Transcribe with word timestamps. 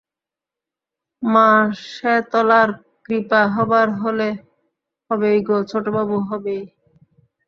মা 1.23 1.47
শেতলার 1.87 2.69
কৃপা 3.05 3.41
হবার 3.55 3.87
হলে 4.01 4.29
হবেই 5.09 5.39
গো 5.47 5.57
ছোটবাবু, 5.69 6.15
হবেই। 6.29 6.61